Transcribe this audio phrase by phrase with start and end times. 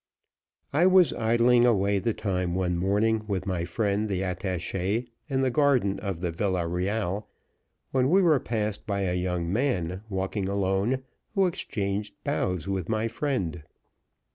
[0.73, 5.51] I was idling away the time one morning with my friend the attache in the
[5.51, 7.27] garden of the Villa Reale,
[7.91, 11.03] when we were passed by a young man, walking alone,
[11.35, 13.61] who exchanged bows with my friend.